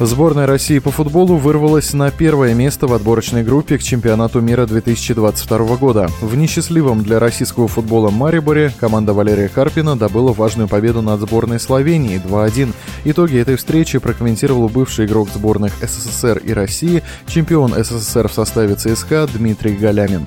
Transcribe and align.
Сборная 0.00 0.46
России 0.48 0.80
по 0.80 0.90
футболу 0.90 1.36
вырвалась 1.36 1.92
на 1.92 2.10
первое 2.10 2.52
место 2.52 2.88
в 2.88 2.92
отборочной 2.92 3.44
группе 3.44 3.78
к 3.78 3.82
чемпионату 3.82 4.40
мира 4.40 4.66
2022 4.66 5.76
года. 5.76 6.08
В 6.20 6.36
несчастливом 6.36 7.04
для 7.04 7.20
российского 7.20 7.68
футбола 7.68 8.10
Мариборе 8.10 8.72
команда 8.80 9.12
Валерия 9.12 9.48
Карпина 9.48 9.96
добыла 9.96 10.32
важную 10.32 10.68
победу 10.68 11.00
над 11.00 11.20
сборной 11.20 11.60
Словении 11.60 12.20
2-1. 12.20 12.72
Итоги 13.04 13.38
этой 13.38 13.54
встречи 13.54 13.98
прокомментировал 13.98 14.68
бывший 14.68 15.06
игрок 15.06 15.28
сборных 15.32 15.72
СССР 15.80 16.38
и 16.38 16.52
России, 16.52 17.04
чемпион 17.28 17.72
СССР 17.72 18.28
в 18.28 18.34
составе 18.34 18.74
ЦСКА 18.74 19.28
Дмитрий 19.32 19.76
Галямин 19.76 20.26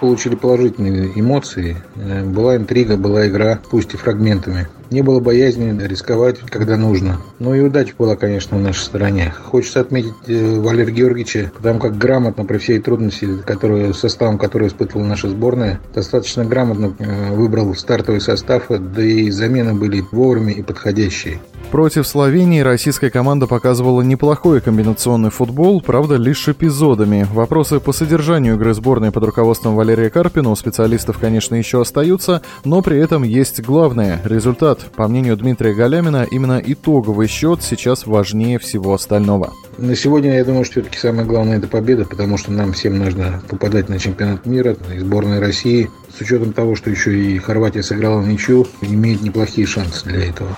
получили 0.00 0.34
положительные 0.34 1.12
эмоции. 1.14 1.76
Э, 1.94 2.24
была 2.24 2.56
интрига, 2.56 2.96
была 2.96 3.28
игра, 3.28 3.60
пусть 3.70 3.94
и 3.94 3.96
фрагментами. 3.96 4.66
Не 4.92 5.00
было 5.00 5.20
боязни 5.20 5.74
рисковать, 5.86 6.38
когда 6.40 6.76
нужно. 6.76 7.18
Но 7.38 7.54
и 7.54 7.60
удача 7.60 7.94
была, 7.96 8.14
конечно, 8.14 8.58
на 8.58 8.64
нашей 8.64 8.82
стороне. 8.82 9.32
Хочется 9.42 9.80
отметить 9.80 10.12
э, 10.26 10.58
Валерия 10.60 10.92
Георгиевича, 10.92 11.50
потому 11.56 11.80
как 11.80 11.96
грамотно 11.96 12.44
при 12.44 12.58
всей 12.58 12.78
трудности, 12.78 13.26
которую, 13.46 13.94
составом, 13.94 14.36
который 14.36 14.68
испытывала 14.68 15.06
наша 15.06 15.30
сборная, 15.30 15.80
достаточно 15.94 16.44
грамотно 16.44 16.94
э, 16.98 17.34
выбрал 17.34 17.74
стартовый 17.74 18.20
состав, 18.20 18.66
да 18.68 19.02
и 19.02 19.30
замены 19.30 19.72
были 19.72 20.04
вовремя 20.12 20.52
и 20.52 20.62
подходящие. 20.62 21.40
Против 21.72 22.06
Словении 22.06 22.60
российская 22.60 23.08
команда 23.08 23.46
показывала 23.46 24.02
неплохой 24.02 24.60
комбинационный 24.60 25.30
футбол, 25.30 25.80
правда, 25.80 26.16
лишь 26.16 26.46
эпизодами. 26.46 27.26
Вопросы 27.32 27.80
по 27.80 27.94
содержанию 27.94 28.56
игры 28.56 28.74
сборной 28.74 29.10
под 29.10 29.24
руководством 29.24 29.74
Валерия 29.74 30.10
Карпина 30.10 30.50
у 30.50 30.54
специалистов, 30.54 31.16
конечно, 31.18 31.54
еще 31.54 31.80
остаются, 31.80 32.42
но 32.66 32.82
при 32.82 32.98
этом 32.98 33.22
есть 33.22 33.62
главное– 33.62 34.20
результат. 34.24 34.80
По 34.94 35.08
мнению 35.08 35.34
Дмитрия 35.38 35.72
Галямина, 35.72 36.26
именно 36.30 36.60
итоговый 36.62 37.26
счет 37.26 37.62
сейчас 37.62 38.06
важнее 38.06 38.58
всего 38.58 38.92
остального. 38.92 39.54
На 39.78 39.96
сегодня, 39.96 40.36
я 40.36 40.44
думаю, 40.44 40.66
что 40.66 40.72
все-таки 40.72 40.98
самое 40.98 41.26
главное– 41.26 41.56
это 41.58 41.68
победа, 41.68 42.04
потому 42.04 42.36
что 42.36 42.52
нам 42.52 42.74
всем 42.74 42.98
нужно 42.98 43.42
попадать 43.48 43.88
на 43.88 43.98
чемпионат 43.98 44.44
мира, 44.44 44.76
и 44.94 44.98
сборная 44.98 45.40
России. 45.40 45.88
С 46.14 46.20
учетом 46.20 46.52
того, 46.52 46.76
что 46.76 46.90
еще 46.90 47.18
и 47.18 47.38
Хорватия 47.38 47.82
сыграла 47.82 48.20
ничью, 48.20 48.66
имеет 48.82 49.22
неплохие 49.22 49.66
шансы 49.66 50.06
для 50.06 50.26
этого. 50.26 50.50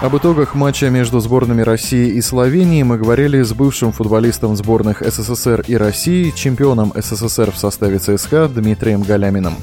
Об 0.00 0.16
итогах 0.16 0.54
матча 0.54 0.88
между 0.88 1.20
сборными 1.20 1.60
России 1.60 2.08
и 2.14 2.22
Словении 2.22 2.82
мы 2.82 2.96
говорили 2.96 3.42
с 3.42 3.52
бывшим 3.52 3.92
футболистом 3.92 4.56
сборных 4.56 5.02
СССР 5.02 5.62
и 5.66 5.76
России, 5.76 6.32
чемпионом 6.34 6.90
СССР 6.96 7.50
в 7.50 7.58
составе 7.58 7.98
ЦСКА 7.98 8.48
Дмитрием 8.48 9.02
Галяминым. 9.02 9.56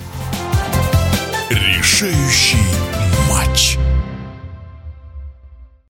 Решающий 1.49 2.66